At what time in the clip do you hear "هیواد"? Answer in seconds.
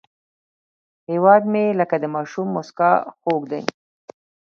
1.09-1.43